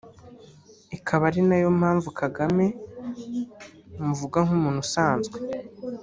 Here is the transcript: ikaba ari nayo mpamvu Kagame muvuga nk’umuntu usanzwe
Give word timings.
ikaba 0.97 1.23
ari 1.29 1.41
nayo 1.47 1.69
mpamvu 1.79 2.07
Kagame 2.21 2.65
muvuga 4.05 4.37
nk’umuntu 4.45 4.79
usanzwe 4.85 5.35